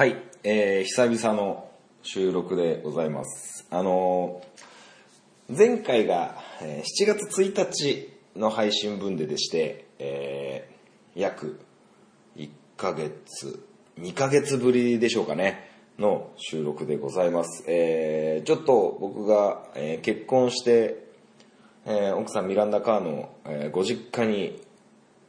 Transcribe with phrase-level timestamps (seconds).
[0.00, 1.68] はい、えー、久々の
[2.02, 3.66] 収録でございます。
[3.68, 11.60] あのー前回が、え7月1日の配信分ででして、えー約
[12.34, 13.62] 1ヶ月、
[13.98, 17.64] 2ヶ月ぶりでしょうかね、の収録でございます。
[17.68, 21.04] えーちょっと僕が、えー結婚して、
[21.84, 24.62] えー奥さんミランダ・カーの、えご実家に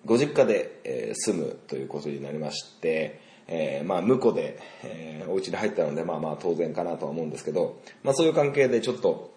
[0.06, 9.33] ご実家で、え住むということになりまして、えーまあ婿で、えーお家に入ったのでまあまあ当然かなとは思うんですけど、まあそういう関係でちょっと、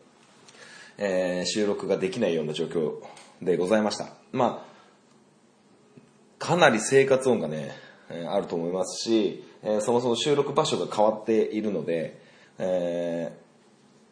[0.98, 2.94] えー収録ができないような状況
[3.42, 4.08] でございました。
[4.32, 4.74] まあ
[6.38, 7.72] かなり生活音がね、
[8.10, 12.20] えあると思いますし、えそもそも収録場所が変わっているので、
[12.58, 13.32] え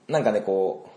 [0.09, 0.91] なんかねこ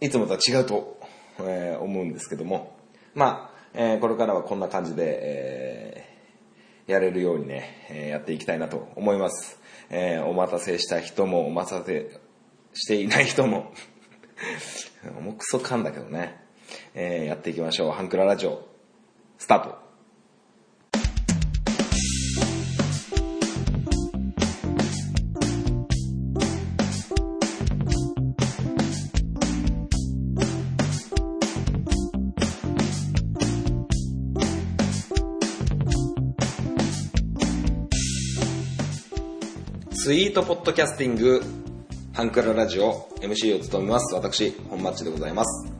[0.00, 1.00] ういつもとは違うと、
[1.40, 2.76] え思うんですけども、
[3.14, 6.07] まあ、えこれからはこんな感じで、え
[6.88, 9.60] やれるようにね、えやっていきたいなと思います。
[9.90, 12.18] えーお待たせした人も、お待たせ
[12.72, 13.72] していない人も、
[15.20, 16.40] もうクソ噛んだけどね、
[16.94, 17.92] えーやっていきましょう。
[17.92, 18.66] ハンクララジオ、
[19.36, 19.87] スタート。
[40.08, 41.42] スイートポッドキャスティング、
[42.14, 44.14] ハンクララジオ、MC を務めます。
[44.14, 45.70] 私、本マッチでございます。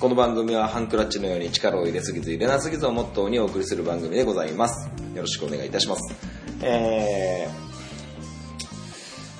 [0.00, 4.88] この番組はハンクラッチのように力を入れすぎず入れなすぎずをモットーにお送りする番組でございます。
[5.14, 6.12] よろしくお願いいたします。
[6.60, 7.48] え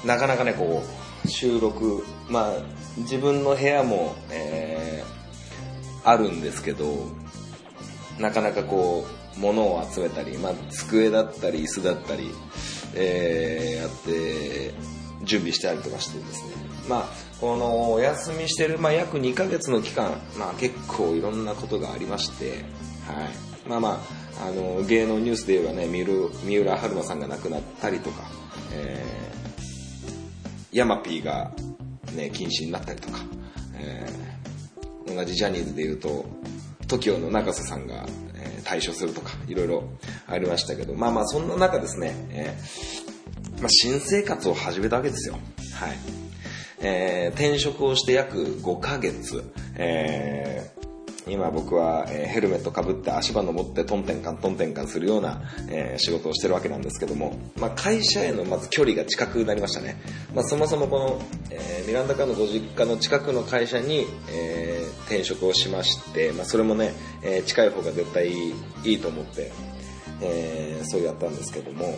[0.05, 0.85] ー、なかなかね、こ
[1.25, 2.53] う、収録、まあ、
[2.99, 7.09] 自分の部屋も、えー、あるんですけど、
[8.21, 9.05] なかなかこ
[9.37, 12.31] う、物を集めたり、まあ、机だったり、椅子だったり、
[12.95, 14.75] えー、やって、
[15.25, 16.53] 準備したりとかしてですね。
[16.89, 17.05] まあ、
[17.41, 22.65] このお休みしてる、まあ、約2ヶ月の期間、まあ、結構いろんなことがありまして、
[23.07, 23.69] はい。
[23.69, 24.01] まあま
[24.39, 28.25] あ、あの、芸能ニュースで言えばね、三浦三浦春馬さんが亡くなったりとか、
[28.73, 31.53] えー、ヤマピーが
[32.15, 33.19] ね、禁止になったりとか、
[33.77, 36.27] えー、同じジャニーズで言うと、
[36.87, 38.07] TOKIO の永瀬さんが、
[38.65, 39.85] えー退所するとか、いろいろ
[40.27, 45.35] ありましたけど、まあまあそんな中ですね、えーまあ、新生活を始めたわけですよ。
[45.35, 45.97] はい。
[46.81, 49.45] えー転職をして約5ヶ月、
[49.77, 50.85] えー
[51.27, 59.97] 今僕は、えヘルメットかぶって足場登ってトンテンカントンテンカンするような、え仕事をしてるわけなんですけども、まあ、会社へのまず距離が近くなりましたね。
[60.35, 64.74] まあ、そもそもこの、えミランダカのご実家の近くの会社に、え
[65.07, 66.93] 転職をしまして、まあ、それもね、
[67.23, 68.55] えー近い方が絶対い
[68.85, 69.53] いと思って、
[70.21, 71.97] えーそうやったんですけども、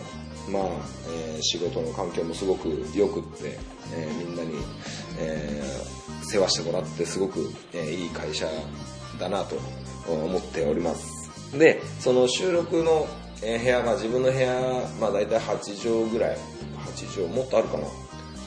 [0.49, 0.63] まあ、
[1.09, 3.57] えー仕事の環境もすごく良くって、
[3.93, 4.55] えーみんなに、
[5.19, 5.97] えー
[6.29, 8.47] 世話してもらってすごく、えーいい会社
[9.19, 9.55] だなと
[10.11, 11.57] 思っております。
[11.57, 13.07] で、その収録の、
[13.41, 14.53] えー部屋が自分の部屋、
[14.99, 16.37] まあ大体8畳ぐらい、
[16.95, 17.85] 8畳もっとあるかな。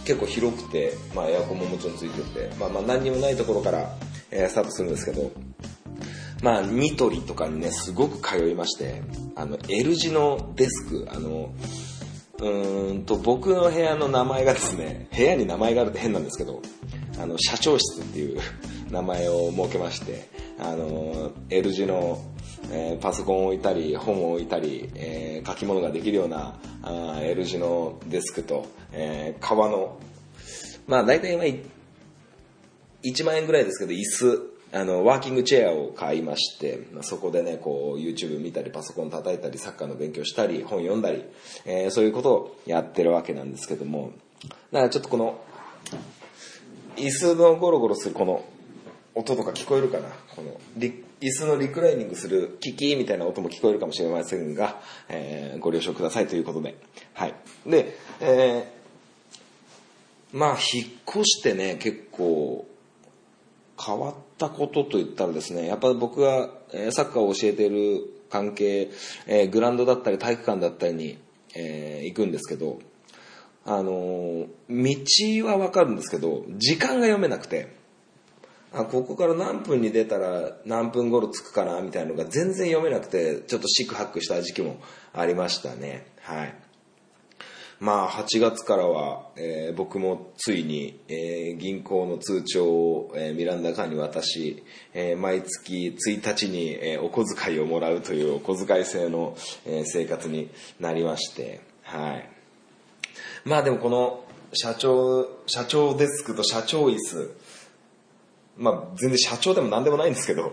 [0.05, 3.97] 結構広くて、まあエアコンももちろんついてて、まあまあ何にもないところから、
[4.31, 5.31] えースタートするんですけど、
[6.43, 9.03] まあ、ニトリとかにね、すごく通いまして、
[9.37, 11.53] あの、L 字のデスク、あの、
[12.39, 16.63] うーんと、僕の部屋の名前がですね、部屋に名前があるって変なんですけど、
[17.21, 18.41] あの、社長室っていう
[18.91, 22.19] 名前を設けまして、あの、L 字の、
[22.73, 29.99] えーパソコンを置いたり、本を置いたり、えー書き物ができるようなあ L 字のデスクと、えー革の、
[30.87, 31.61] まあ大体今い
[33.03, 41.25] 1万円ぐらいですけど、椅子、あの、ワーキングチェアを買いまして、まあそこでね、こう、YouTube 見たり、パソコン叩いたり、サッカーの勉強したり、本読んだり、
[41.65, 44.13] えーそういうことをやってるわけなんですけども、
[44.73, 45.41] だからちょっとこの、
[46.97, 48.45] 椅子のゴロゴロするこの
[49.15, 50.09] 音とか聞こえるかな？
[50.37, 56.77] この椅子のリクライニングするキキみたいな音も聞こえるかもしれませんが、えーご了承くださいということで。
[57.15, 57.35] はい。
[57.67, 62.67] で、えーまあ、引っ越してね、結構、
[63.85, 66.51] 変わったことといったらですね、やっぱ僕が
[66.91, 68.91] サッカーを教えている関係、
[69.27, 71.19] えーグラウンドだったり体育館だったりに、
[71.55, 72.79] えー行くんですけど、
[73.65, 77.75] あのー道はわかるんですけど、時間が読めなくて、
[78.73, 84.81] あ、ここから何分に出たら何分頃着くかなみたいなのが全然読めなくて、ちょっとシックハックした時期も
[85.13, 86.07] ありましたね。
[86.21, 86.55] はい。
[87.81, 94.63] まあ、8月からは、えー僕もついに、えー銀行の通帳を、えーミランダカーに渡し、
[94.93, 99.35] えー毎月1日に、えーお小遣いをもらうというお小遣い制の、
[99.65, 102.29] えー生活になりまして、はい。
[103.47, 107.35] まあでもこの社長、社長デスクと社長椅子、
[108.59, 110.53] まあ全然社長でも何でもないんですけど、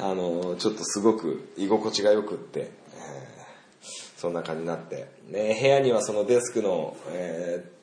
[0.00, 3.35] あの、ちょっとすごく居心地が良くって、えー
[4.16, 7.76] そんな感じになって、ね、部屋にはそのデスクの、えー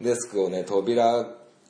[0.00, 1.24] デスクをね、扉、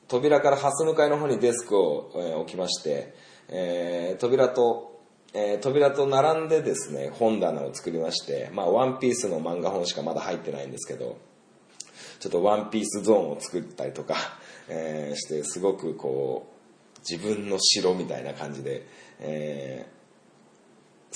[0.07, 3.13] 扉からハス向かいの方にデスクを、えー置きまして、
[3.49, 4.99] えー扉と、
[5.33, 11.17] えー扉と並んでですね、本棚を作りまして、まあ、ワンピースの漫画本しかまだ入ってないんですけど、
[12.19, 14.15] ちょっとワンピースゾーンを作ったりとか、
[14.69, 16.47] えーして、すごくこ
[16.97, 18.85] う、自分の城みたいな感じで、
[19.19, 19.95] えー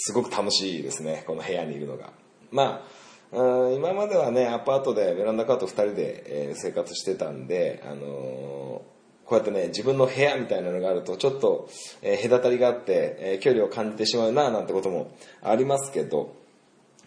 [0.01, 2.13] すごく楽しいですね、この部屋にいるのが。
[2.51, 2.85] ま
[3.31, 8.99] あ、今まではね、アパートでベランダカート2人で、生活してたんで、あのー
[9.29, 11.69] こうやってね、自分の部屋みたいなのがあると、ちょっと、
[12.01, 15.11] えー隔たりがあって、えー距離を感じてしまうな、なんてことも
[15.43, 16.35] ありますけど、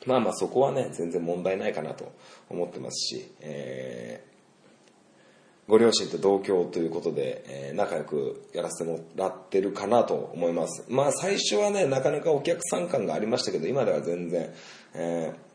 [0.07, 2.13] まあまあそこはね、全然問題ないかなと
[2.49, 4.25] 思ってますし、え
[5.69, 10.85] ご両親と同居ということで、えー仲良くやらせてもらってるかなと思います。
[10.89, 14.53] まあ最初はね、なかなかお客さん感がありましたけど、今では全然、
[14.95, 15.53] えー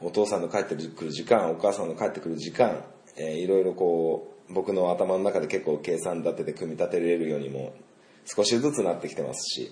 [0.00, 2.84] お父さんの帰ってくる時間、お母さんの帰ってくる時間、
[3.16, 7.72] えーいろいろこう、僕の頭の中で結構計算立てて組み立てれるようにも
[8.26, 9.70] 少しずつなってきてますし、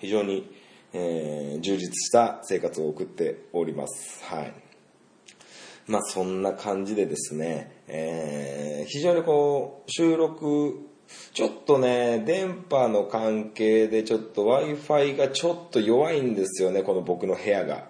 [0.00, 0.50] 非常に、
[0.92, 4.24] えー充実した生活を送っております。
[4.24, 4.67] はい。
[5.88, 10.88] まあそんな感じでですね、えー非常にこう、収録、
[11.34, 17.88] ちょっとね、電波の関係でちょっと Wi-Fi がちょっと弱いんですよね、この僕の部屋が。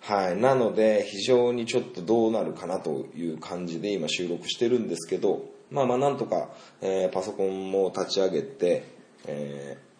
[0.00, 0.36] はい。
[0.36, 6.50] なので、非常にちょっとどうなるかなという感じで今収録してるんですけど、まあまあなんとか、
[6.80, 8.84] えーパソコンも立ち上げて、
[9.26, 9.92] えー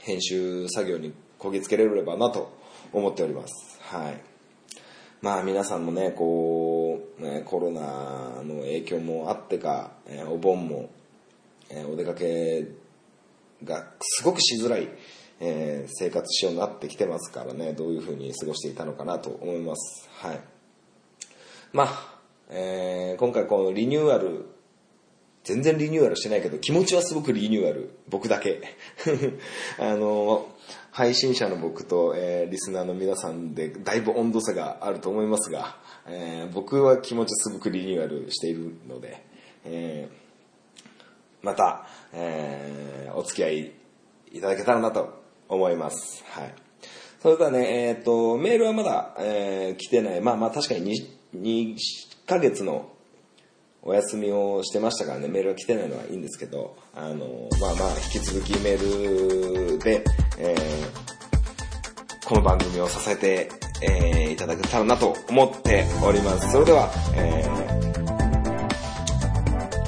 [0.00, 2.52] 編集作業にこぎつけれればなと
[2.92, 3.78] 思っております。
[3.82, 4.20] はい。
[5.22, 6.65] まあ皆さんもね、こう、
[7.18, 7.80] ね、コロナ
[8.44, 10.90] の影響もあってか、えーお盆も、
[11.70, 12.66] えーお出かけ
[13.64, 14.88] がすごくしづらい、
[15.40, 20.08] えー生活仕様になってきてますからね、どういう風に過ごしていたのかなと思います。
[20.18, 20.40] はい。
[21.72, 22.18] まあ、
[22.50, 24.46] えー今回このリニューアル、
[25.44, 28.60] 全然リニューアルしてないけど、気持ちはすごくリニューアル、僕だけ。
[29.80, 30.48] あの、
[30.90, 39.22] 配信者の僕と、えーリスナーの皆さんでだいぶ温度差があると思いますが、えー僕は気持ちすごくリニューアルしているので、
[39.64, 40.26] えー
[41.42, 43.72] また、えーお付き合い
[44.32, 46.24] いただけたらなと思います。
[46.28, 46.54] はい。
[47.22, 50.20] それではね、えっ、と、メールはまだ、えー来てない。
[50.20, 50.92] まあまあ確かに
[51.34, 51.76] 2, 2
[52.26, 52.90] ヶ月の
[53.82, 60.04] お休みをしてましたからね、メールが来てないのはいいんですけど、あの、まあまあ引き続きメールで、
[60.38, 61.16] えー
[62.28, 63.48] この番組を支えて、
[63.82, 66.52] えーいただけたらなと思っております。
[66.52, 67.66] それでは、えー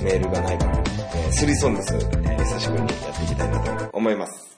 [0.02, 4.57] メールがないから、えースリーソングス、えー久しぶりにやっていきたいなと思います。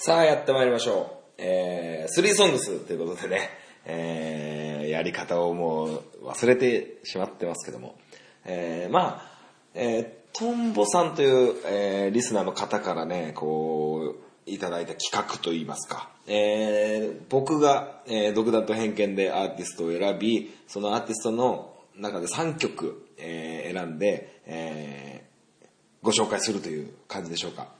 [0.00, 1.34] さあ、やってまいりましょう。
[1.38, 3.50] えー、スリーソングスということでね、
[3.84, 7.96] えー、やり方をもう忘れてしまってますけども。
[8.44, 9.30] えー、まあ、
[9.74, 16.10] えー、トンボさんという、えー、リスナーの方からね、こう、いただいた企画といいますか。
[16.28, 25.66] えー、僕が、えー、独断と偏見でアーティストを選び、そのアーティストの中で3曲、えー、選んで、えー、
[26.02, 27.76] ご紹介するという感じでしょうか。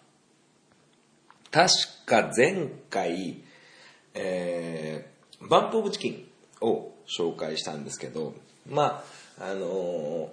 [1.50, 1.70] 確
[2.04, 3.42] か前回、
[4.14, 6.28] えー、バンプオブチキン
[6.60, 8.34] を紹介したんですけど、
[8.68, 9.02] ま
[9.40, 10.28] あ、あのー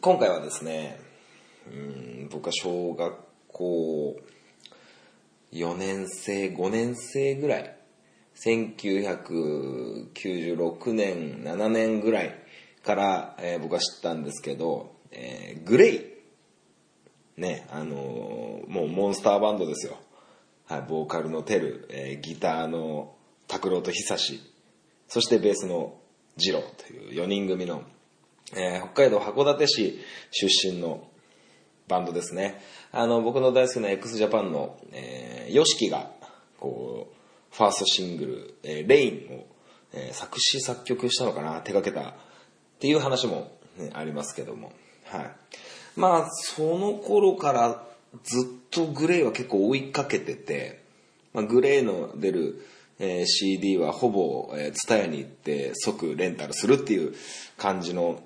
[0.00, 0.98] 今回はですね、
[1.70, 3.14] うん僕は小学
[3.48, 4.16] 校
[5.52, 7.76] 4年生、5年生ぐらい、
[8.42, 12.34] 1996年、7年ぐらい
[12.82, 16.06] から、えー僕は知ったんですけど、えーグレイ、
[17.36, 19.98] ね、あのーもうモンスターバンドですよ。
[20.66, 23.14] はい、ボーカルのテル、えーギターの
[23.48, 24.40] 拓郎と久志、
[25.08, 25.94] そしてベースの
[26.36, 27.82] ジローという4人組の、
[28.54, 30.00] えー、北海道函館市
[30.30, 31.06] 出身の
[31.88, 32.62] バンドですね。
[32.92, 36.10] あの、僕の大好きな x ジャパンの、えー、ヨシキが、
[36.58, 39.46] こう、ファーストシングル、えー、レインを、
[39.92, 42.14] えー、作詞作曲したのかな、手掛けたっ
[42.78, 44.72] ていう話も、ね、ありますけども。
[45.04, 45.30] はい。
[45.96, 47.86] まあ、その頃から
[48.24, 50.82] ずっとグレーは結構追いかけてて、
[51.32, 52.66] まあ、グレーの出る、
[52.98, 57.14] えー、CD はほぼ、えー、ツタヤに行って即レンタルするっていう
[57.56, 58.22] 感じの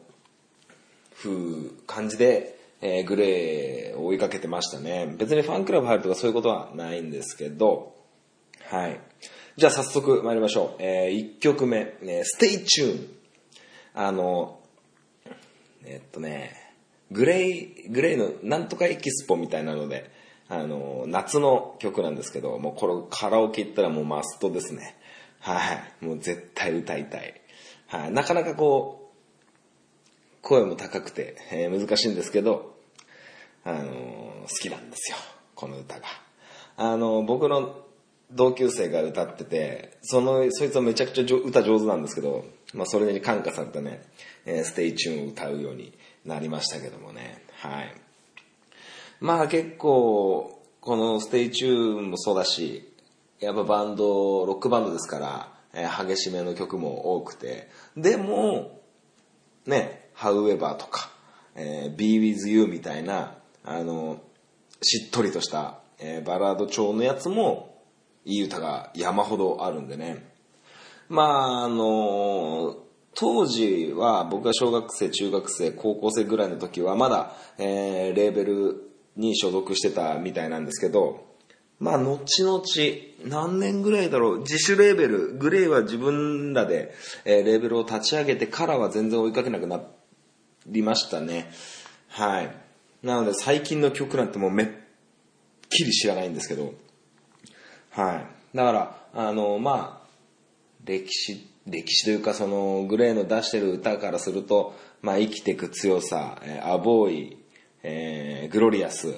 [1.17, 5.15] 風感じで、えー、グレーを追いかけてましたね。
[5.19, 7.95] 別にファンクラブ入るとかそういうことはないんですけど、
[8.69, 9.01] はい。
[9.57, 10.83] じゃあ早速参りましょう。
[10.83, 13.09] えー、1曲目、えー、Stay Tune。
[13.95, 14.61] あの、
[15.85, 16.66] えっとね、
[17.11, 20.11] グレイ、グレイのなんとかエキスポみたいなので、
[20.49, 24.97] あの、夏の曲なんですけど、もうこれカラオケ行ったらもうマストですね。
[25.41, 25.61] は
[26.01, 26.05] い。
[26.05, 27.41] もう絶対歌いたい。
[27.89, 28.13] はい。
[28.13, 32.77] なかなかこう、声も高くて、えー、難しいんですけど、
[33.65, 33.83] あの
[34.43, 35.17] 好きなんですよ。
[35.57, 36.07] この歌が。
[36.77, 37.85] あの僕の
[38.31, 42.45] 同級生が歌ってて、その、そいつはめちゃくちゃ歌上手なんですけど、
[42.75, 44.03] まあそれに感化されてね、
[44.45, 45.93] えー、 Stay Tune を歌うように
[46.27, 47.43] なりましたけどもね。
[47.61, 47.95] はい。
[49.21, 52.93] まあ結構、この Stay Tune もそうだし、
[53.41, 58.81] やっぱバンド、ロックバンドですから、えー、激しめの曲も多くて、でも、
[59.67, 61.11] ね、However とか、
[61.55, 64.21] えー、Be With You みたいな、あの、
[64.83, 67.75] しっとりとした、えー、バラード調のやつも、
[68.25, 70.25] いい歌が山ほどあるんでね。
[71.09, 72.77] まあ、あの
[73.19, 81.25] 当時は僕が小学生、中学生、高校生ぐらいの時はまだ、えー、レーベルに所属してたみたいなんですけど、
[81.79, 82.63] まあ、後々、
[83.25, 86.95] 何年ぐらいだろう、自主レーベル、グレーは自分らで、
[87.25, 89.81] えー、レーベルを立ち上げてからは全然追いかけなくな
[90.67, 91.51] りましたね。
[92.09, 92.55] はい。
[93.03, 94.69] なので最近の曲なんてもうめっ
[95.71, 96.75] きり知らないんですけど、
[97.91, 98.17] は
[98.53, 98.57] い。
[98.57, 100.07] だから、あの、まあ、
[100.85, 107.37] 歴史、歴史というかそのグレーの出してる歌からすると、まあ、生きてく強さ、えー、アボーイ、
[107.83, 109.15] えー、グロリアス、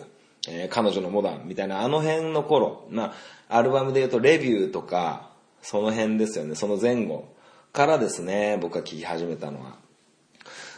[0.48, 3.14] えー、彼女のモダンみたいなあの辺の頃、ま
[3.48, 5.30] あ、アルバムで言うとレビューとか、
[5.62, 7.28] その辺ですよね、その前後
[7.72, 9.76] からですね、僕が聴き始めたのは。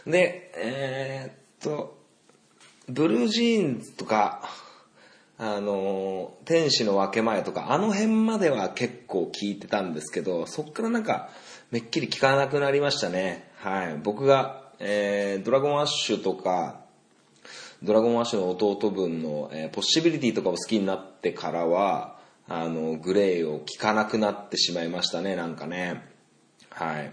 [0.06, 1.98] で、えー、っと、
[2.88, 4.42] ブルージーンズとか、
[5.42, 11.30] あの、天使の分け前とか、あの辺までは結構聞いてたんですけど、そっからなんか、
[11.70, 13.50] めっきり聞かなくなりましたね。
[13.56, 13.98] はい。
[14.02, 16.80] 僕が、えー、ドラゴンアッシュとか、
[17.82, 26.02] ドラゴンアッシュの弟分の、えー、ポッシビリティとかを好きになってからは、あの、グレーを聴かなくなってしまいましたね、なんかね。
[26.68, 27.12] はい。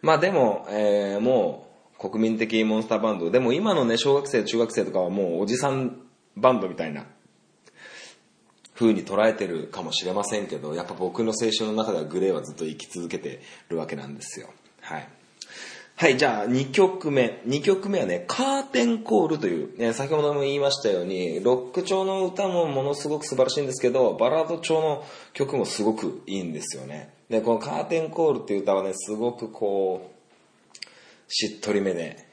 [0.00, 1.68] まあでも、えー、も
[1.98, 3.30] う、国民的モンスターバンド。
[3.30, 6.00] でも今のね、小学生、中学生とかはもうおじさん
[6.34, 7.04] バンドみたいな
[8.82, 14.48] 風に捉えてるかもしれませんけど、やっぱ僕の青春の中ではグレーはずっと生き続けてるわけなんですよ。
[14.80, 15.08] はい。
[15.94, 17.40] はい、じゃあ2曲目。
[17.46, 27.12] 2曲目はね、カーテンコールという、ね、先ほども言いましたように、ロック調の歌もものすごく素晴らしいんですけど、バラード調の曲もすごくいいんですよね。
[27.28, 30.82] で、このカーテンコールっていう歌はね、すごくこう、
[31.28, 32.26] しっとりめで、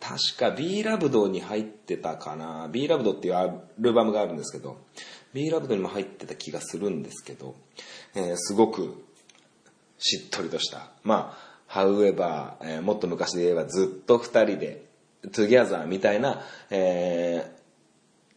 [0.00, 2.68] 確か B ラブドに入ってたかな。
[2.72, 4.76] B ラブドっていうアルバムがあるんですけど、
[5.36, 7.54] B ラブドにも入ってた気がするんですけど、
[8.14, 9.04] えー、すごく
[9.98, 10.88] しっとりとした。
[11.04, 11.36] ま
[11.68, 14.86] あ、however、えー、もっと昔で言えばずっと二人で、
[15.26, 16.40] together みたいな、
[16.70, 17.52] え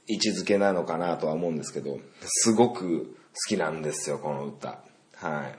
[0.09, 4.79] ー、位置づけなのかなとは思うんですけど、すごく好きなんですよ、この歌。
[5.15, 5.57] はい。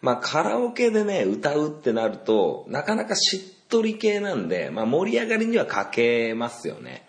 [0.00, 7.04] まあ、カラオケでね、歌うってなると、なかなかしっとり系なんで、まあ、盛り上がりには欠けますよね。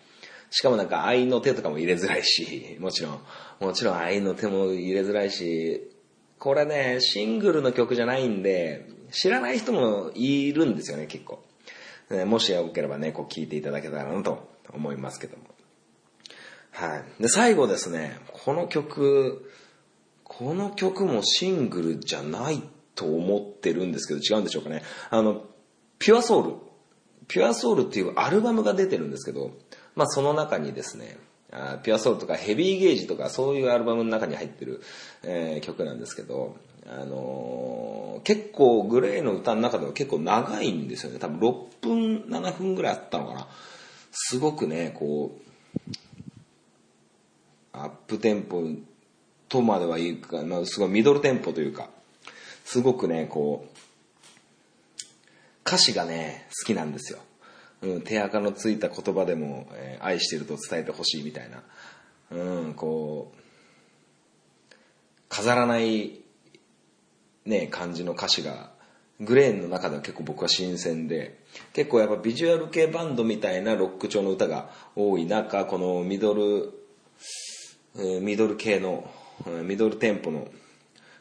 [0.56, 3.20] しかもなんか愛の手とかも入れづらいし、 もちろん、
[3.60, 5.90] もちろん愛の手も入れづらいし、
[6.38, 11.44] これね、シングルの曲じゃないんで、知らない人もいるんですよね、結構。
[12.28, 15.44] もしよければね、こう聞いていただけたらなと思いますけども。
[16.70, 17.22] はい。
[17.24, 19.50] で、最後ですね、この曲、
[20.24, 22.62] この曲もシングルじゃない
[22.94, 24.84] と思ってるんですけど、違うんでしょうかね。
[25.10, 25.46] あの、
[25.98, 26.56] ピュアソウル。
[27.28, 29.52] ピュアソウルっていうアルバムが出てるんですけど、
[29.96, 31.18] まあその中にですね、
[31.84, 34.82] ピュアソウルとかヘビーゲージとかそういうアルバムの中に入ってる、
[35.24, 36.56] えー、曲なんですけど、
[36.88, 41.20] あのー、結構グレーの歌の中では結構長いんですよね。
[41.20, 43.48] 多分6分、7分ぐらいあったのかな。
[44.12, 45.38] すごくね、こ
[45.88, 45.88] う、
[47.72, 48.64] アップテンポ
[49.48, 51.90] とまではいいか、まあ、すごいミドルテンポというか、
[52.66, 53.70] すごくね、こう、
[55.66, 57.20] 歌詞がね、好きなんですよ。
[57.84, 61.64] うん、手垢のついた言葉でも、えー愛してると伝えてほしいみたいな。
[62.32, 64.74] うん、こう、
[65.30, 66.20] 飾らない、
[67.46, 68.72] ね、感じの歌詞が、
[69.22, 71.40] グレーンの中では結構僕は新鮮で、
[71.72, 76.74] 結構やっぱビジュアル系バンドみたいなロック調の歌が多い中、このミドル、
[78.22, 79.10] ミドル系の、
[79.64, 80.48] ミドルテンポの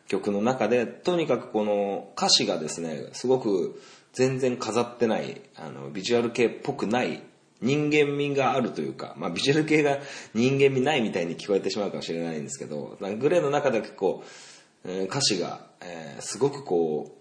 [0.09, 3.81] 曲の中で、とにかくこの歌詞がですね、すごく
[4.13, 7.23] 全然飾ってない、あの、ビジュアル系っぽくない、
[7.61, 9.99] 人間味があるというか、まあビジュアル系が
[10.35, 14.25] 人間味ないみたいに聞こえてしまうかもしれないんですけど、グレーの中では結構、
[14.85, 17.17] えー歌詞が、えーすごくこ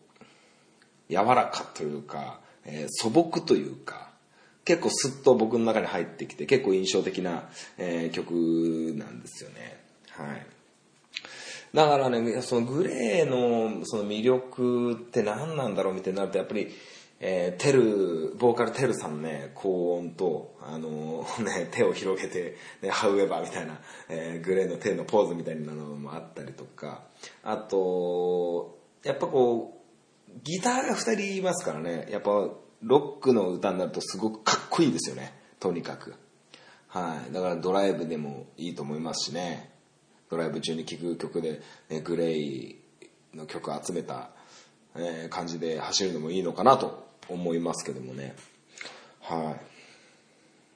[1.09, 4.09] う、柔らかというか、えー素朴というか、
[4.65, 8.31] 結構スッと僕の中に入ってきて、結構印象的な、え曲
[8.97, 9.79] なんですよね。
[10.09, 10.45] はい。
[11.73, 16.69] だからね、そのグレーのその魅力って何なんだろうみたいになると、やっぱり、
[17.19, 27.03] えーテル、ボーカルテルさんね、高音と、あのーね、手を広げて、ね、ハウエバーみたいな、えーグレーの手のポーズみたいなのもあったりとか、
[27.43, 29.81] あと、やっぱこう、
[30.43, 32.31] ギターが二人いますからね、やっぱ
[32.81, 36.15] ロックの歌になるとすごくかっこいいですよね、とにかく。
[36.87, 37.33] はい。
[37.33, 39.70] だからドライブでもいいと思いますしね。
[40.31, 42.77] ドライブ中に聴く曲で、ね、グレイ
[43.35, 44.29] の曲集めた、
[44.95, 48.33] えー感じで走るのもいいのかなと思いますけどもね。
[49.21, 49.61] はい。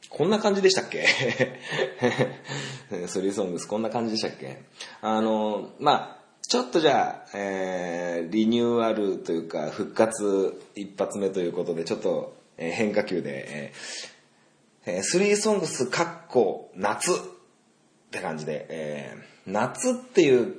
[0.09, 1.05] こんな感じでしたっけ？
[3.07, 4.61] スリーソングスこんな感じでしたっけ？
[5.01, 17.15] あの、まあちょっとじゃあ、えーリニューアルというか復活一発目ということでちょっと、えー変化球で、えーえースリーソングスかっこ夏っ
[18.11, 20.55] て感じで、えー夏っていう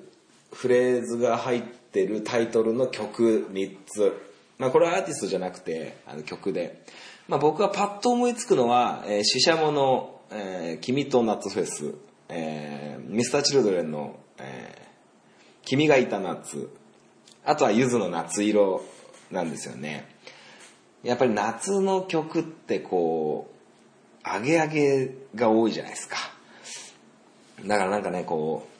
[0.52, 4.12] フレーズが入ってるタイトルの曲3つ。
[4.58, 6.82] まあこれはアーティストじゃなくて、あの曲で。
[7.28, 11.94] まあ僕はパッと思いつくのは、えー、シシャモの、えー君と夏フェス、
[12.28, 14.86] えーミスターチルドレンの、えー
[15.64, 16.70] 君がいた夏、
[17.44, 18.84] あとはゆずの夏色
[19.32, 20.08] なんですよね。
[21.02, 23.56] やっぱり夏の曲ってこう、
[24.22, 26.16] アゲアゲが多いじゃないですか。
[27.64, 28.75] だからなんかね、こう、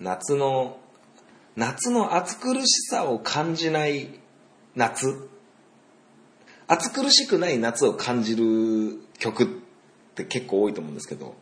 [0.00, 0.78] 夏の、
[1.56, 4.20] 夏の暑苦しさを感じない
[4.74, 5.28] 夏。
[6.68, 9.46] 暑苦しくない夏を感じる曲っ
[10.14, 11.34] て結構多いと思うんですけど、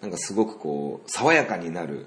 [0.00, 2.06] なんかすごくこう、爽やかになる、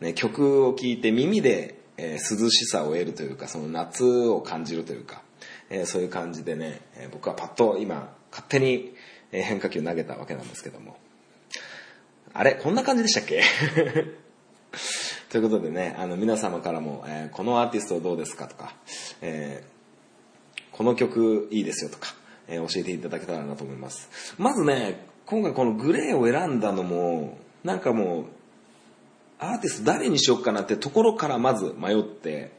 [0.00, 5.22] ね、曲を聴いて耳で、えー涼しさを得るというか、その夏を感じるというか、
[5.70, 8.94] えーそういう感じでね、えー僕はパッと今、勝手に
[9.30, 10.96] 変化球投げたわけなんですけども。
[12.34, 13.42] あれこんな感じでしたっけ？
[15.32, 18.74] ということでね、あの皆様からも、えーこのアーティストどうですかとか、
[19.22, 22.14] えーこの曲いいですよとか、
[22.48, 24.34] えー教えていただけたらなと思います。
[24.36, 28.24] まずね、今回このグレーを選んだのも、なんかもう、
[29.38, 32.52] アーティスト誰にしようかなってところからまず迷って、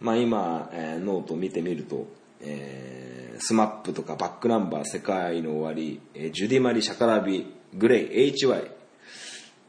[0.00, 2.06] まあ今、えーノート見てみると、
[2.40, 8.77] えー、スマップとかバックナンバー世界の終わり、えージュディマリ、シャカラビ、グレイ、HY、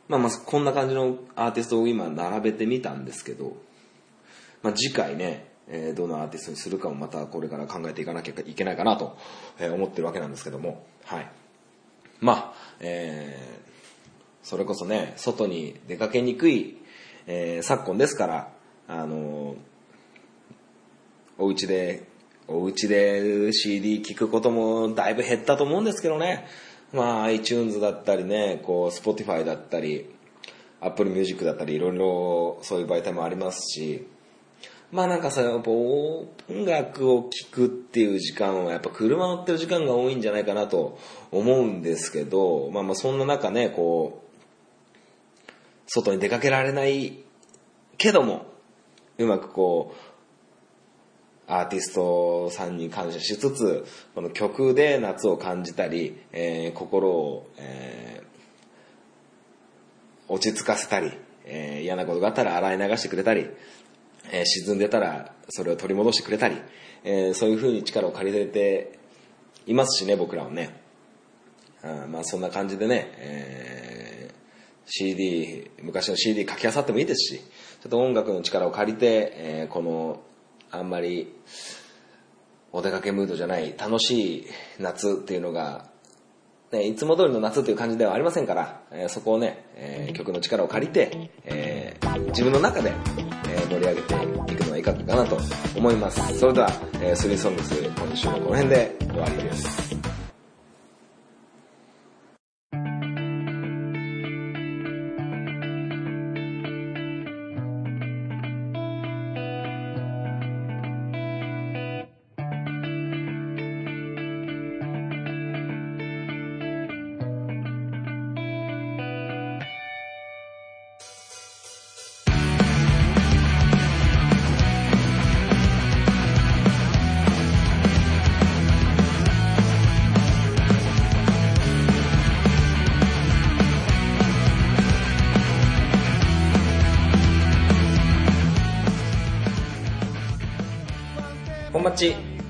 [0.10, 3.56] まあまあこんな感じのアーティストを今並べてみたんですけど、
[4.62, 9.18] まあ次回ね、えーどのアーティストにするかもまたこれから考えていかなきゃいけないかなと
[9.62, 11.32] 思ってるわけなんですけども、はい。
[12.20, 13.70] まあ、えー
[14.42, 16.78] それこそね、外に出かけにくい、
[17.28, 18.52] えー昨今ですから、
[18.88, 19.58] あのー
[21.38, 22.04] お家で、
[22.48, 26.48] お家で CD 聴くこともだいぶ減ったと思うんですけどね。
[26.94, 30.10] まあ iTunes だったりね、こう Spotify だったり、
[30.82, 34.08] Apple Music だったりいろいろそういう媒体もありますし、
[34.92, 36.28] まあなんかさ、やっぱ音
[36.66, 40.98] 楽を聴くっていう時間はやっぱ車乗ってる時間が多いんじゃないかなと
[41.32, 44.40] 思うんですけど、まあまあそんな中ね、こう、
[45.86, 47.20] 外に出かけられない
[47.98, 48.48] けども、
[49.20, 50.09] うまくこう、
[51.50, 58.30] アーティストさんに感謝しつつ、この曲で夏を感じたり、えー心を、えー
[60.32, 61.12] 落ち着かせたり、
[61.46, 63.48] えー嫌なことがあったら洗い流してくれたり、
[64.32, 66.56] え沈んでたらそれを取り戻してくれたり、
[67.04, 69.00] えそういう風に力を借りて
[69.66, 70.80] いますしね、僕らはね。
[71.82, 74.32] あまあそんな感じでね、え
[74.86, 80.22] CD、昔の CD 書き漁ってもいいですし、ちょっと音楽の力を借りて、えこの、
[80.72, 81.34] あんまり、
[82.72, 84.48] お出かけムードじゃない楽しい
[84.80, 85.86] 夏っていうのが、
[86.72, 92.94] ね、いつも通りの夏っていう感じではありませんから、えーそこをね、えー曲の力を借りて、えー自分の中で、
[93.48, 94.14] え盛り上げて
[94.54, 95.38] いくのはいかがかなと
[95.76, 96.38] 思います。
[96.38, 96.70] それでは、
[97.02, 99.99] えー、スリーソングス今週はこの辺で終わりです。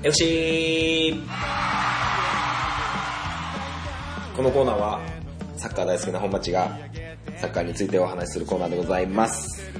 [0.02, 1.14] FC
[4.34, 5.00] このコーナーは
[5.58, 6.78] サッカー大好きな本町が
[7.36, 9.70] サッカーについてお話しするコーナーでございます。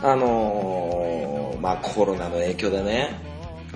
[0.00, 3.18] あのー、まあコロナの影響でね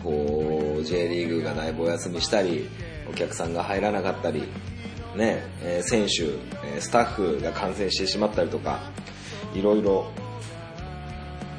[0.05, 2.69] こう J リーグがだいぶお休みしたり
[3.11, 4.45] お客さんが入らなかったり
[5.17, 6.27] ね、え選手、
[6.65, 8.79] えスタッフが感染してしまったりとか
[9.53, 10.13] いろいろ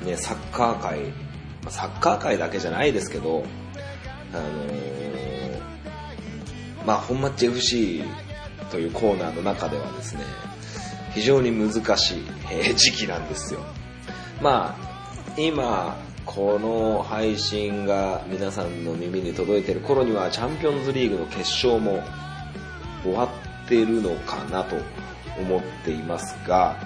[0.06, 1.00] ね、サッカー界、
[1.68, 3.44] サッカー界だけじゃないですけど、
[4.34, 5.60] あのー
[6.86, 8.04] まあ、本マッチ FC
[8.72, 10.22] というコーナーの中ではですね、
[11.14, 12.24] 非常に難しい、
[12.76, 13.60] 時期なんですよ。
[14.42, 22.02] まあ、今、この配信が皆さんの耳に届いてる頃には、チャンピオンズリーグの決勝も
[23.04, 23.26] 終わ
[23.66, 24.78] ってるのかなと
[25.40, 26.78] 思っていますが、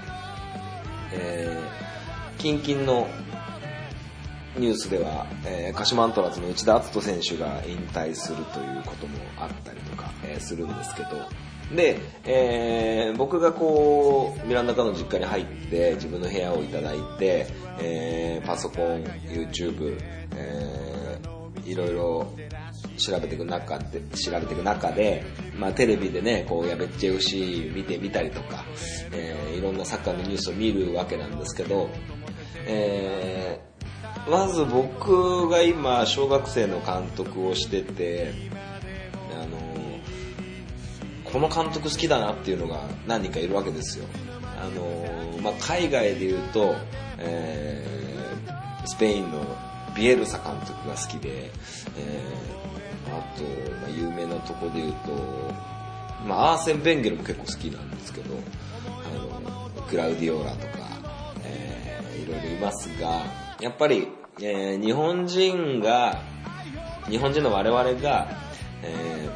[1.13, 1.83] えー
[2.43, 3.07] 近々の
[4.57, 11.09] ニュースでは、えー鹿島アントラーズの内田篤人選手が引退するということもあったりとか、えーするんですけど、
[11.75, 17.47] で、えー僕がこう、ミランダカの実家に入って自分の部屋をいただいて、
[17.81, 19.97] えーパソコン、YouTube、
[20.35, 21.33] えー
[21.65, 22.27] いろいろ
[22.97, 25.23] 調べていく中で、調べていく中で、
[25.57, 28.63] まあテレビでね、こう、やべっち FC 見てみたりとか、
[29.13, 31.89] えーいろんなサッカーのニュースを見るわけなんですけど、
[32.67, 33.72] えー
[34.29, 38.33] まず僕が今、小学生の監督をしてて、
[39.33, 39.57] あの
[41.25, 44.05] この監督好きだなっていうのが何人かいるわけですよ。
[44.57, 46.75] あのまあ、海外で言うと、
[47.17, 48.03] えー
[48.85, 49.39] スペインの
[49.95, 51.49] ビエルサ監督が好きで、
[51.97, 53.43] えーあと、
[53.81, 55.11] まあ、有名なとこで言うと、
[56.27, 58.35] まあ、アーセン・ベンゲルも結構好きなんですけど、
[58.87, 60.89] あのクラウディオーラとか、
[61.43, 63.23] えーいろいろいますが、
[63.59, 64.07] やっぱり、
[64.39, 66.21] えー日本人が、
[67.09, 68.27] 日本人の我々が、
[68.81, 69.29] え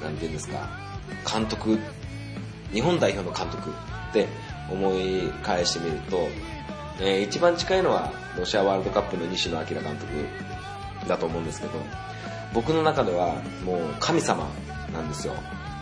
[0.00, 0.68] ーなんていうんですか、
[1.30, 1.78] 監督、
[2.72, 3.70] 日本代表の監督
[4.10, 4.28] って
[4.70, 6.28] 思い返してみると、
[7.00, 10.06] えー一番近いのはロシアワールドカップの西野明監督
[11.08, 11.72] だと思うんですけど、
[12.54, 13.34] 僕の中では
[13.64, 14.48] もう神様
[14.92, 15.34] なんですよ。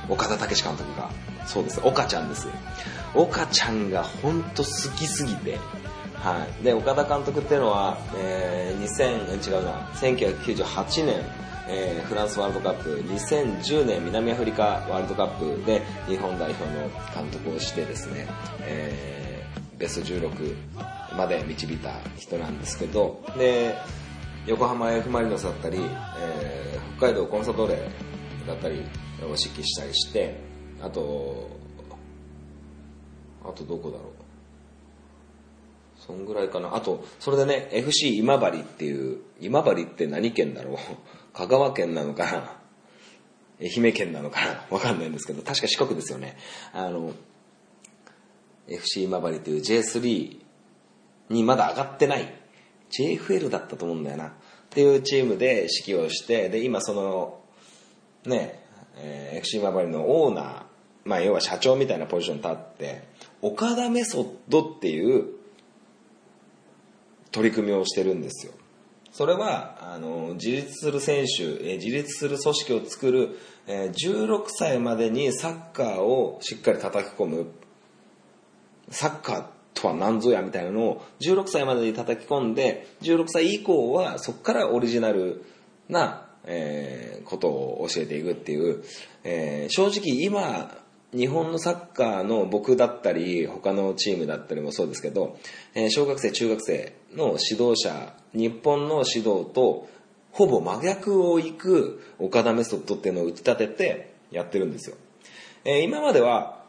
[0.08, 1.10] 岡田武史監督が。
[1.46, 1.80] そうです。
[1.84, 2.48] 岡ちゃんです。
[3.14, 5.58] 岡ちゃんがほんと好きすぎて、
[6.26, 6.64] はい。
[6.64, 11.22] で、岡田監督っていうのは、えー、2000、違うな、1998年、
[11.68, 18.26] えーフランスワールドカップ、2010年南アフリカワールドカップで日本代表の監督をしてですね、
[18.62, 20.56] えーベスト16
[21.16, 23.76] まで導いた人なんですけど、で、
[24.46, 27.78] 横浜 F・ マリノスだったり、えー北海道コンサドーレ
[28.48, 28.80] だったり
[29.20, 30.40] を指揮したりして、
[30.82, 31.50] あと、
[33.44, 34.15] あとどこだろう。
[36.06, 36.76] そんぐらいかな。
[36.76, 40.76] あと、それでね、FC 今治っていう、今治って何県だろう
[41.34, 42.60] 香川県なのかな
[43.60, 46.36] 愛媛県なのかなわかんないんですけど、確か四国ですよね。
[46.72, 47.12] あの、
[48.68, 50.38] FC 今治っていう J3
[51.30, 52.32] にまだ上がってない、
[52.90, 54.26] JFL だったと思うんだよな。
[54.28, 54.32] っ
[54.70, 57.40] ていうチームで指揮をして、で、今その、
[58.24, 58.62] ね、
[58.98, 60.62] えー FC 今治のオーナー、
[61.04, 63.08] まあ要は社長みたいなポジションに立って、
[63.42, 65.36] 岡田メソッドっていう
[67.36, 68.54] 取り組みをしてるんですよ。
[69.12, 77.46] それは、あの、自立する選手、えー自立する組織を作る、えー16歳までにサッカーをしっかり叩き込む、
[78.88, 79.44] サッカー
[79.74, 85.44] とは何ぞやみたいなのを16歳までに叩き込んで、16歳以降はそこからオリジナル
[85.90, 88.82] な、えーことを教えていくっていう、
[89.24, 90.74] えー正直今、
[91.16, 95.38] 日本のサッカーの僕だったり、他のチームだったりもそうですけど、
[95.74, 99.88] えー小学生、中学生の指導者、日本の指導と
[100.32, 104.96] ほぼ真逆を行く岡田メソッドっていうのを打ち立ててやってるんですよ。
[105.64, 106.64] えー今までは、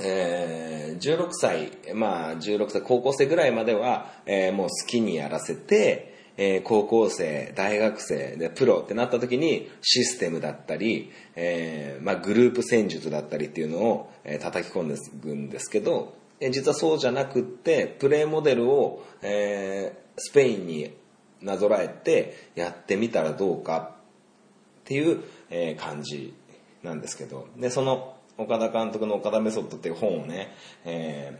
[0.00, 20.92] えー、16歳、まあ16歳、高校生ぐらいまでは、えー、もう好きにやらせて、えー、高校生、大学生でプロってなった時にシステムだったり、えー、まあグループ戦術だったりっていうのを、えー、叩き込んでいくんですけど、えー、実はそうじゃなくって、プレーモデルを、えー、スペインに
[21.40, 26.34] なぞらえてやってみたらどうかっていう、えー、感じ
[26.82, 30.52] なんですけど、で、その岡田監督の岡田メソッドっていう本をね、
[30.84, 31.38] え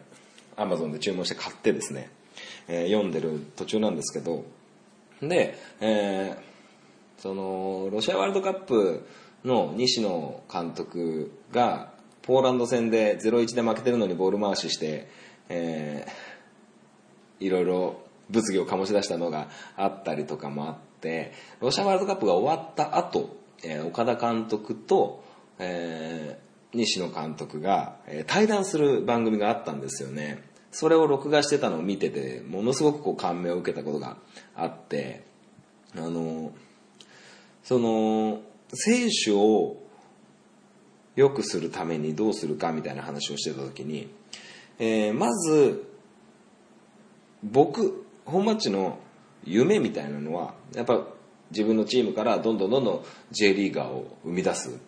[0.57, 2.11] ー、アマゾンで注文して買ってですね、
[2.69, 4.45] えー、読んでる途中なんですけど、
[5.29, 9.07] で、えー、その、ロシアワールドカップ
[9.45, 15.09] の西野監督が、ポーランド戦で0-1で負けてるのにボール回しして、
[15.49, 25.23] えー、いろいろ物議を醸し出したのがあったりとかもあって、ロシアワールドカップが終わった後、えー、岡田監督と、
[25.59, 30.43] えー、西野監督が、えー、対談する番組があったんですよね。
[30.75, 34.17] それを録画してたのを見てて、ものすごくこう感銘を受けたことが
[34.57, 35.25] あって、
[35.97, 36.53] あの、
[37.63, 38.41] その、
[38.73, 39.77] 選手を
[41.15, 44.09] 良くするためにどうするかみたいな話をしてた時に、
[44.81, 45.89] えー、まず、
[47.45, 48.99] 僕、本マッチの
[49.45, 51.07] 夢みたいなのは、やっぱ
[51.53, 54.81] 自分のチームからどんどんどんどん J リーガーを生み出す。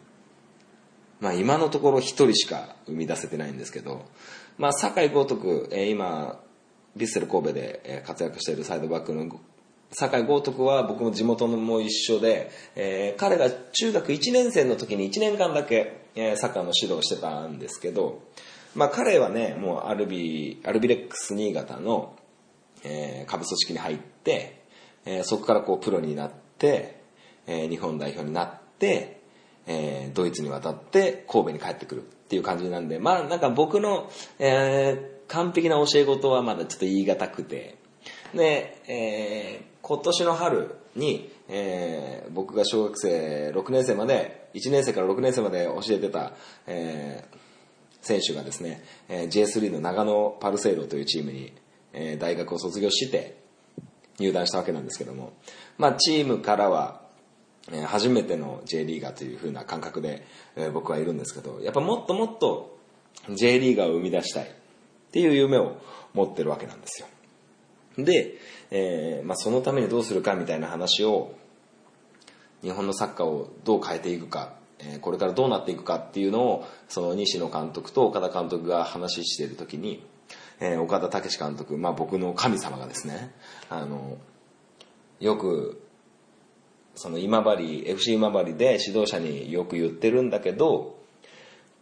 [1.21, 4.05] まあ今のところ一人しか生み出せてないんですけど、
[4.59, 6.41] まあ酒井豪徳、えー、今、
[6.97, 9.27] ヴィッセル神戸で活躍しているサイドバックの
[9.93, 18.23] 酒井豪徳は僕も地元のも一緒で、えー、彼が中学1年生の時に1年間だけ、えー、サッカーの指導してたんですけど、
[18.75, 22.17] まあ彼はね、もうアルビ、アルビレックス新潟の、
[22.83, 24.63] えー、下部組織に入って、
[25.05, 27.01] えー、そこからこうプロになって、
[27.47, 29.21] えー、日本代表になって、
[29.67, 32.05] えー、ドイツに渡って神戸に帰ってくる。
[32.27, 34.11] っていう感じなんで、まあなんか僕の、
[34.41, 37.77] えー、完璧な教え子とはまだちょっと言い難くて、
[38.35, 46.33] で、えー、今年の春に、えー、僕が小学生6年生まで、1年生から6年生まで教えてた、
[46.67, 47.37] えー、
[48.01, 51.53] 選手がですね、えー、J3 の長野パルセイロというチームに、
[51.93, 53.39] えー、大学を卒業して
[54.19, 55.33] 入団したわけなんですけども、
[55.79, 57.06] まあチームからは、
[57.73, 60.25] え、初めての J リーガーという風な感覚で、
[60.57, 62.79] え、僕はいるんですけど、やっぱもっともっと
[63.35, 64.49] J リーガーを生み出したいっ
[65.11, 65.77] ていう夢を
[66.15, 67.09] 持ってるわけなんですよ。
[68.05, 68.35] で、
[68.71, 71.35] えーまあ、そのためにどうするかみたいな話を
[72.63, 80.05] 日本のサッカーをどう変えていくか、え、これからどうなっていくかっていうのをその西野監督と岡田監督が話している時に、
[80.61, 83.33] えー、岡田武史監督、まあ、僕の神様がですね
[83.71, 84.19] あの
[85.21, 85.83] よく
[86.97, 90.99] その今治 FC 今治で指導者によく言ってるんだけど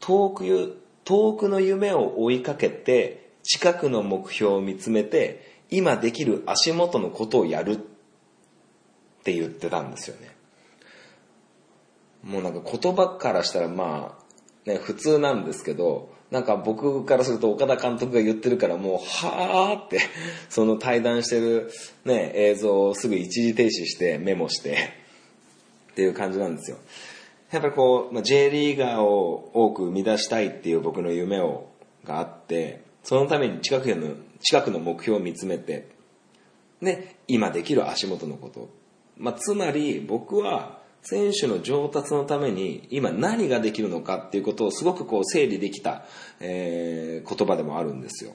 [0.01, 7.77] 遠く遠くの夢を追いかけて近くの目標を見つめて今できる足元のことをやるっ
[9.23, 10.35] て言ってたんですよね。
[12.23, 14.17] もうなんか言葉からしたらま
[14.67, 20.01] あ、ね、普通なんですけど、なんか僕からすると岡田監督が言ってるからもう、はーって、
[20.49, 21.71] その対談してる
[22.05, 25.04] ね、映像をすぐ一時停止してメモして、
[25.95, 26.79] っていう感じなんですよ。
[27.53, 31.69] やっぱりこうま、J リーガーを多く生み出したいっていう僕の夢を、
[32.05, 35.89] があって、そのために近くの、近くの目標を見つめて、
[36.83, 38.69] で、今できる足元のこと。
[39.17, 46.05] まあ、つまり僕は選手の上達のために今何ができるのかっていうことをすごくこう整理できた、
[46.41, 48.33] えー、言葉でもあるんですよ。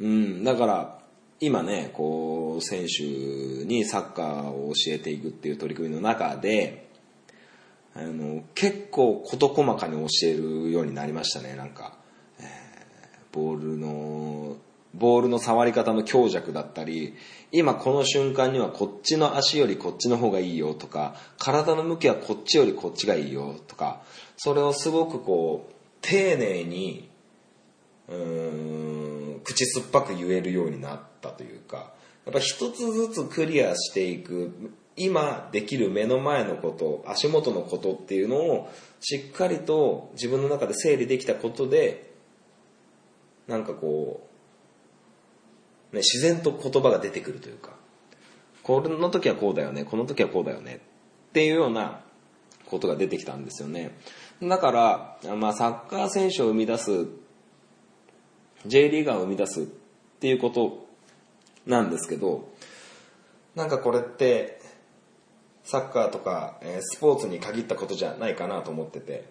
[0.00, 0.98] うん、だから
[1.44, 6.88] 今ね、こう選手にサッカーを教えていくっていう取り組みの中で、
[7.94, 11.98] あの結構事細かに教えるようになりましたね、なんか。
[13.30, 14.56] ボールの、
[14.94, 17.14] ボールの触り方の強弱だったり、
[17.50, 24.02] 今この瞬間にはこっちの足よりこっちの方がいいよとか、体の向きはこっちよりこっちがいいよとか、
[24.36, 27.10] それをすごくこう、丁寧に、
[28.08, 28.43] うん、
[29.54, 31.92] 口酸っぱく言えるようになったというか、
[32.26, 34.52] やっぱ一つずつクリアしていく、
[34.96, 42.12] 今できる目の前のこと、足元のことっていうのをしっかりと自分の中で整理できたことで、
[43.46, 44.26] なんかこ
[45.92, 47.76] う、ね、自然と言葉が出てくるというか、
[48.62, 50.80] この時はこうだよね、この時はこうだよね
[51.28, 52.00] っていうような
[52.66, 53.96] ことが出てきたんですよね。
[54.42, 57.06] だから、まあ、サッカー選手を生み出す、
[58.66, 59.64] J リーガーを生み出すっ
[60.20, 60.86] ていうこと
[61.66, 62.48] なんですけど、
[63.54, 64.60] なんかこれって、
[65.62, 69.24] サッカーとか、えスポーツに限ったことじゃないかなと思ってて、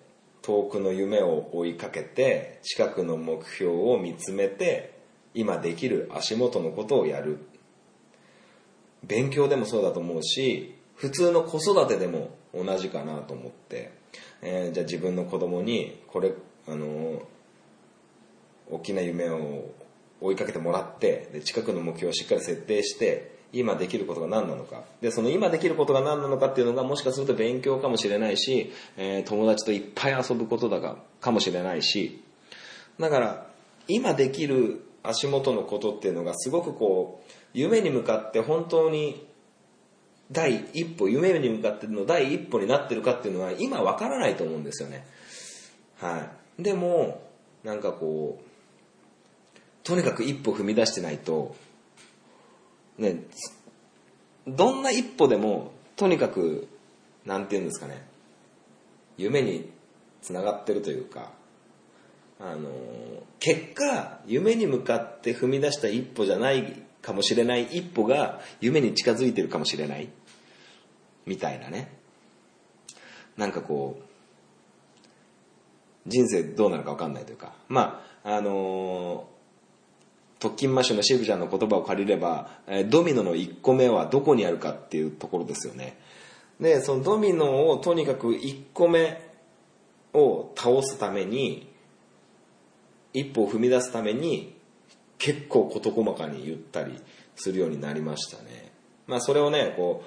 [0.43, 4.93] 遠くの夢を追いかけて近くの目標を見つめて
[5.33, 7.39] 今できる足元のことをやる。
[9.03, 13.91] 勉強でもそうだと思うし普通の子育てでも同じかなと思って、
[14.41, 16.33] えーじゃあ自分の子供にこれ
[16.67, 17.21] あの
[18.73, 19.65] 大きな夢を
[20.21, 24.81] 追いかけてもらってで近くの目標をしっかり設定して今できることが何なのか。
[24.99, 32.23] でその今できることが何なのかっていうのがもしかすると勉強かもしれないし、えー友達といっぱい遊ぶことだがかもしれないし。
[32.99, 33.47] だから
[33.88, 39.27] 今できる足元のことっていうのがすごくこう夢に向かって本当に
[40.31, 45.05] 第一歩夢に向かっての第一歩になってるかっていうのは今わからないと思うんですよね。
[45.99, 46.63] はい。
[46.63, 47.21] でも
[47.63, 48.52] なんかこう
[49.83, 51.55] とにかく一歩踏み出してないと
[52.97, 53.23] ね
[54.47, 56.67] どんな一歩でもとにかく
[57.25, 58.05] なんて言うんですかね
[59.17, 59.69] 夢に
[60.21, 61.31] つながってるというか
[62.39, 62.69] あの
[63.39, 70.09] 結果夢に向かって踏み出した一歩じゃないかもしれない一歩が夢に近づいてるかもしれない
[71.25, 71.89] みたいなね。
[73.37, 74.03] なんかこう
[76.09, 79.27] 人生どうなるか分かんないというかまああの
[80.43, 85.97] 特勤マッシュの渋ちゃんの言葉を借りれば、えドミノの1個目はどこにあるかっていうところですよね。
[86.60, 89.21] でそのドミノをとにかく1個目
[90.13, 91.71] を倒すために
[93.13, 94.53] 一歩を踏み出すために
[95.17, 97.01] 結構事細かに言ったり
[97.38, 98.73] するようになりましたね。
[99.08, 100.03] まあそれをねこ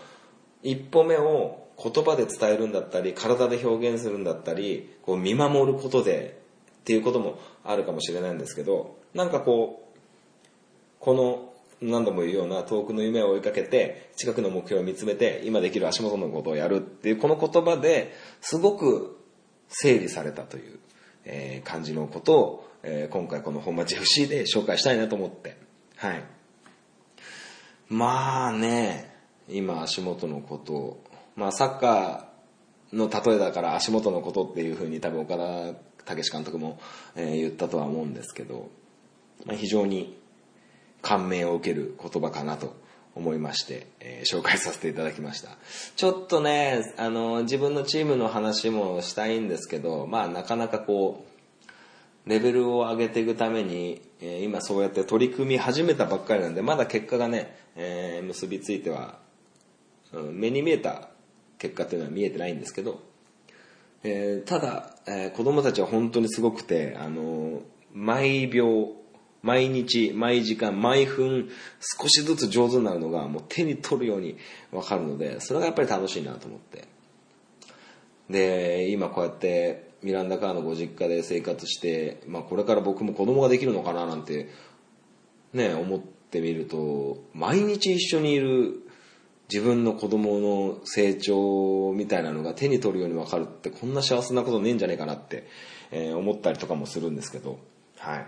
[0.62, 6.42] う一歩目を言葉で伝えるんだったり体で表現するんだったりこう見守ることで
[6.80, 9.85] っていうこともあるかもしれないんですけどなんかこう
[11.00, 19.18] この何度も言うような遠くの夢を追いかけて近くの目標を見つめて今できる足元のことをやるっていうこの言葉ですごく
[19.68, 20.78] 整理されたという、
[21.24, 25.56] えー感じのことを、えー今回この本町 FC で紹介したいなと思って。
[25.96, 26.22] はい。
[27.88, 29.12] まあね
[29.48, 31.04] 今足元のことを
[31.34, 36.80] まあサッカーの例えだから足元のことっていうふうに多分岡田武史監督も、
[37.16, 38.70] えー言ったとは思うんですけど、
[39.44, 40.15] まあ、非常に
[41.06, 42.74] 感銘を受ける言葉かなと
[43.14, 45.50] 思いまして、えー紹介させていただきました。
[45.94, 59.18] ちょっとねあの自分のチームの話もしたいんですけどまあなかなかこうレベルを上げていくために、えー今そうやって取り組み始めたばっかりなんでまだ結果がね、えー結びついては、
[60.12, 61.08] うん目に見えた
[61.58, 63.00] 結果っていうのは見えてないんですけど、
[64.02, 67.62] えーただ、えー子供たちは本当にすごくて、あの
[67.94, 68.92] 毎秒
[69.46, 71.48] 毎日毎時間毎分
[71.80, 74.36] 少しずつ上手になるのがもう手に取るように
[74.72, 76.84] 分かるのでそれがやっぱり楽しいなと思って。
[78.28, 84.48] で今こうやってミランダカーのご実家で生活して、まあ、これから僕も子供ができるのかななんて
[85.52, 88.82] ね思ってみると毎日一緒にいる
[89.48, 95.46] 自分の子供の成長みたいなのが手に取るように分かるってこんな幸せなことねえんじゃねえかなって、
[95.92, 97.60] えー思ったりとかもするんですけど。
[97.98, 98.26] はい。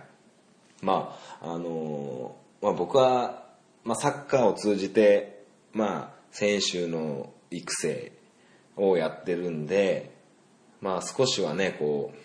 [0.83, 3.45] まああのーまあ、僕は、
[3.85, 8.13] まあ、サッカーを通じて、まあ、選手の育成
[8.77, 10.13] をやってるんで、
[10.81, 12.19] まあ、少しはねこう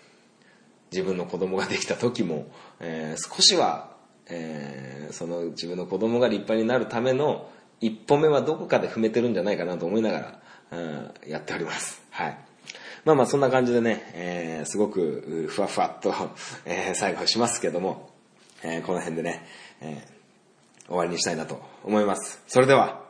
[0.92, 2.46] 自分の子供ができた時も、
[2.80, 3.96] えー少しは、
[4.28, 10.40] えーその自分の子供が立派になるための一歩目はどこかで踏めてるんじゃないかなと思いながら、
[10.72, 12.02] うんやっております。
[12.10, 12.38] はい。
[13.04, 16.12] まあまあそんな感じでね、えーすごくふわふわっと、
[16.64, 18.13] えー最後しますけども、
[18.64, 19.46] えーこの辺でね、
[19.80, 20.14] えー
[20.86, 22.42] 終わりにしたいなと思います。
[22.46, 23.04] それでは、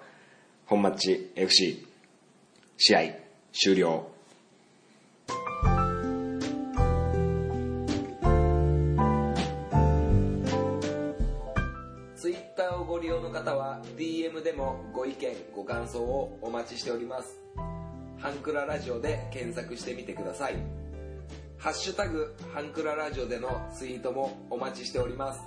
[0.67, 1.87] 本マッチ FC
[2.77, 3.01] 試合
[3.53, 4.11] 終了。
[12.17, 17.39] ツイッターをご利用の方は DM でもご意見ご感想をお待ちしております
[18.19, 20.84] ハンクララジオで検索してみてください
[21.65, 25.41] ハッシュタグハンクララジオでのツイートもお待ちしております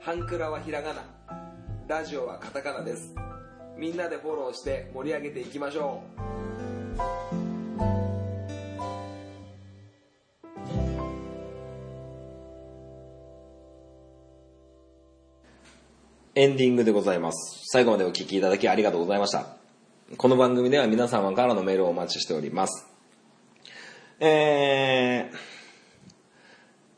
[0.00, 1.04] ハンクラはひらがな
[1.86, 3.14] ラジオはカタカナです
[3.76, 6.20] みんなでフォローして盛り上げていきましょう
[16.34, 17.62] エンディングでございます。
[17.66, 19.46] 最後までお聞きいただきありがとうございました。
[20.18, 22.85] この番組では皆様からのメールをお待ちしております。
[24.18, 25.30] え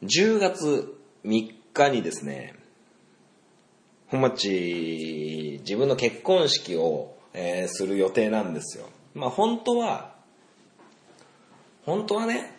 [0.03, 0.95] ー、10月
[1.25, 2.55] 3日にですね、
[4.07, 8.89] 本町、自分の結婚式を、えーする予定なんですよ。
[9.15, 10.15] まあ本当は、
[11.85, 12.55] 本当はね、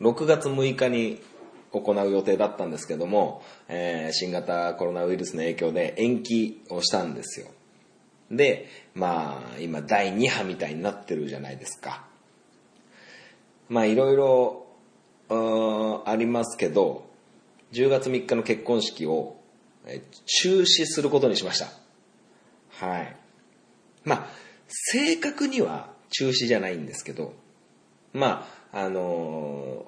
[0.00, 1.20] 6月6日に
[1.72, 7.48] 行う予定だったんですけども、えー、新型コロナウイルスの影響で延期をしたんですよ。
[8.30, 12.06] で、まあ、今第2波みたいになってるじゃないですか。
[13.68, 14.66] まあ、いろいろ、
[16.06, 17.08] ありますけど、
[17.72, 19.36] 10月3日の結婚式を
[20.26, 21.68] 中止することにしました。
[22.86, 23.16] はい。
[24.04, 24.26] まあ、
[24.68, 27.34] 正確には中止じゃないんですけど、
[28.12, 29.86] まあ、あの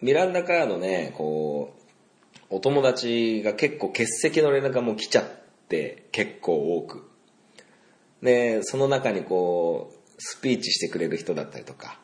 [0.00, 5.24] ー、ミランダカードね、こう、お友達が結構欠席の連絡がもう来ちゃっ
[5.68, 7.10] て結構多く。
[8.22, 11.98] で、その中にこう、スピーチしてくれる人だったりとか、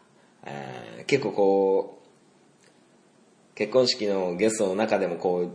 [0.44, 2.00] え、結構こう、
[3.54, 5.50] 結婚式のゲストの中でもこ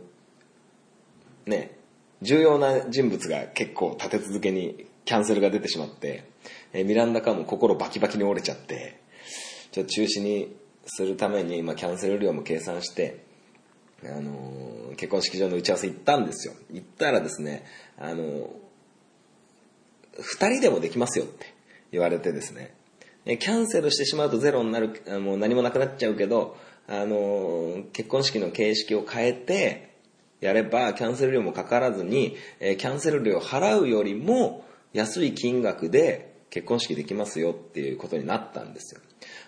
[1.45, 1.77] う、ね、
[2.21, 6.25] 重要な人物が結構立て続けにキャンセルが出てしまって、
[6.73, 8.99] えー、ミランダカーも心バキバキに折れちゃって、
[9.71, 10.55] ちょっと中止に
[10.85, 13.23] するために、まあ、キャンセル料も計算して、
[14.03, 16.53] あのー、結婚式場の打ち合わせ行ったんですよ。
[16.71, 17.65] 行ったらですね、
[17.97, 18.47] あのー、
[20.19, 21.53] 二人でもできますよって
[21.91, 22.73] 言われてですね、
[23.25, 26.55] キャンセルしてしまうとゼロになる、もう何もなくなっちゃうけど、
[26.87, 29.95] あの、結婚式の形式を変えて、
[30.41, 34.63] やればキャンセル料もかからずに、え、キャンセル料払うよりも
[34.93, 39.01] 安い金額で結婚式できますよっていうことになったんですよ。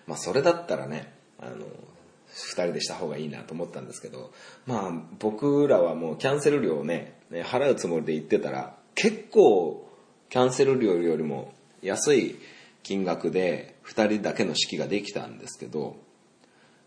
[0.07, 1.67] まあそれだったらね、あの、
[2.30, 4.32] 二人でした方がいいなと思ったんですけど、
[4.65, 9.88] まあ僕らはもうキャンセル料をね、払うつもりで言ってたら、結構
[10.30, 12.39] キャンセル料よりも安い
[12.88, 15.97] 金額で二人だけの式ができたんですけど、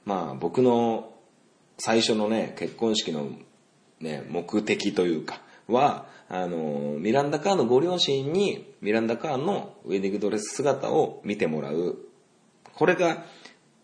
[0.07, 1.13] まあ僕の
[1.77, 3.33] 最初のね、結婚式の
[4.01, 11.99] ね、目的というか、は、あの、ミランダ・カーのご両親にミランダ・カーのウェディングドレス姿を見てもらう。
[12.75, 13.27] これが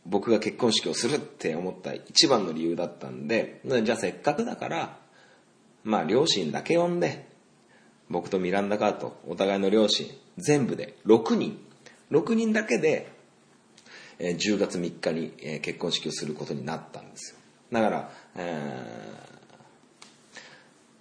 [0.06, 4.98] 僕が結婚式をするって思った一番の理由だったんで、じゃあせっかくだから、
[5.84, 7.28] まあ両親だけ呼んで、
[8.08, 10.06] 僕とミランダ・カーとお互いの両親、
[10.38, 11.65] 全部で6人、
[12.11, 13.11] 6人だけで、
[14.18, 17.38] えー、10月3日に、えー、結婚式をすることになったんですよ。
[17.72, 19.22] だから、え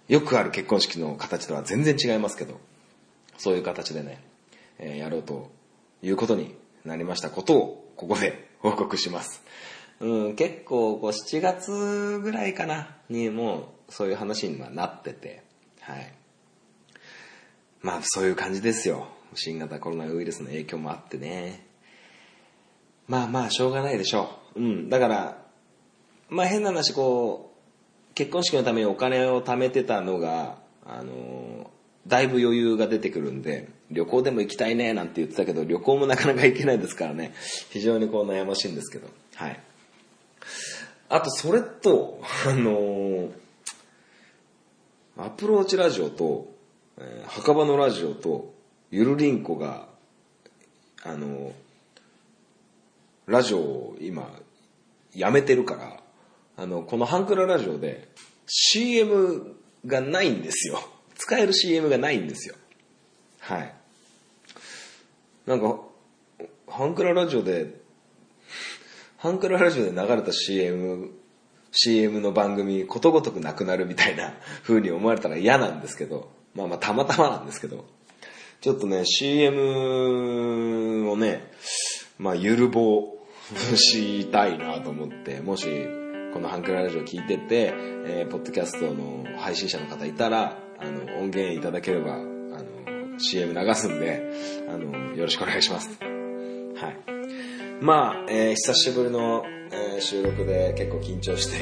[0.08, 2.60] ー、よくある結婚式の形とは全然違いますけど、
[3.38, 4.22] そういう形でね、
[4.78, 5.50] えー、やろうと
[6.02, 6.54] いうことに
[6.84, 9.42] なりましたことを、ここで 報告します。
[10.00, 15.42] うん、結構こう7月ぐらいかなにもうそういう話にはなってて、
[15.80, 16.12] はい。
[17.80, 19.08] まあそういう感じですよ。
[19.34, 21.66] 新型コロナウイルスの影響もあってね。
[23.08, 24.60] まあまあしょうがないでしょう。
[24.60, 24.88] うん。
[24.88, 25.38] だから、
[26.28, 31.70] まあ変な話こう、結婚式のためにお金を貯めてたのが、あの
[32.06, 37.34] だいぶ余裕が出てくるんで、旅行でも行きたいねなんて言ってたけど、旅行もなかなか行けないですからね。
[37.70, 39.08] 非常にこう悩ましいんですけど。
[39.34, 39.60] はい。
[41.08, 43.30] あと、それと、あの、
[45.18, 46.52] アプローチラジオと、
[46.98, 48.54] えー、墓場のラジオと、
[48.90, 49.88] ゆるりんこが、
[51.02, 51.52] あの、
[53.26, 54.30] ラジオを今、
[55.14, 56.00] やめてるから、
[56.56, 58.08] あの、このハンクララジオで
[58.46, 59.56] CM
[59.86, 60.80] がないんですよ。
[61.16, 62.54] 使える CM がないんですよ。
[63.40, 63.74] はい。
[65.46, 65.80] なんか、
[66.68, 67.80] ハンクララジオで、
[69.16, 71.10] ハンクララジオで流れた CM、
[71.72, 77.86] CM の番組ことごとくなくなるみたいな風に思われたら嫌なんですけど、まあまあたまたまなんですけど、
[78.60, 81.50] ちょっとね、CM をね、
[82.18, 83.14] まあゆるぼ
[83.72, 85.66] うしたいなと思って、もし、
[86.32, 87.72] このハンクララジオ聞いてて、
[88.06, 94.30] えー、ポッドキャストの配信者の方いたら、あの、音源いただければ、あの、CM 流すんで、
[94.68, 95.98] あの、よろしくお願いします。
[96.00, 96.96] はい。
[97.80, 101.52] まあ、えー、久しぶりの、えー、収録で結構緊張して、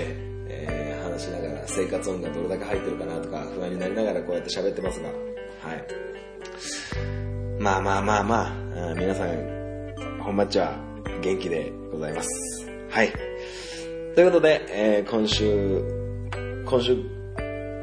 [0.48, 6.13] えー、話しながら生活音がどれだけ入ってるかなとか不安になりながらこうやって喋ってますが、はい。
[7.58, 8.40] まあまあまあま
[8.76, 10.76] あ、あ皆さん、本マッチは
[11.22, 12.28] 元気でございます。
[12.90, 13.12] はい。
[14.14, 15.82] ということで、えー、今週、
[16.64, 16.96] 今週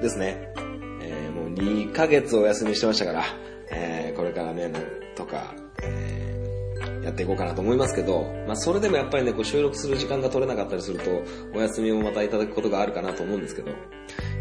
[0.02, 0.54] ですね
[1.02, 1.30] え。
[1.30, 3.24] もう、2ヶ月お休みしてましたから、
[3.72, 4.84] えー、これからね、なん
[5.16, 5.54] とか、
[5.84, 13.72] えー、やっていこうかなと思いますけど、まあそれでもやっぱりね、こう収録する時間が取れなかったりすると、お休みもまたいただくことがあるかなと思うんですけど、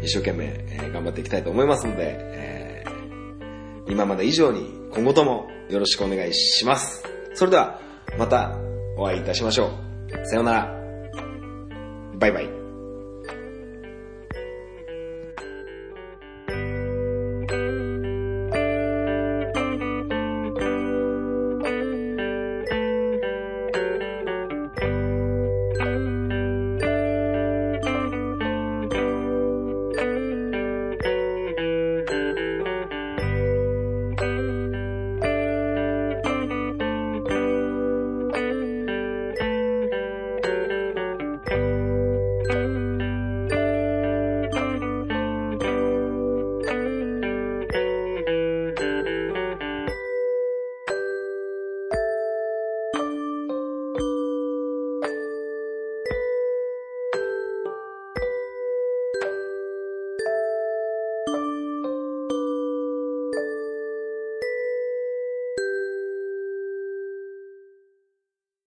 [0.01, 2.60] 一生懸命、え、頑張っていきたいと思いますので、え、
[3.87, 7.03] 今まで以上に今後ともよろしくお願いします。
[7.33, 7.79] それでは、
[8.17, 8.57] また
[8.97, 10.27] お会いいたしましょう。
[10.27, 10.81] さようなら。
[12.19, 12.60] バイバイ。